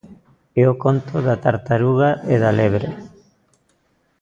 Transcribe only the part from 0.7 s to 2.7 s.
o conto da tartaruga e da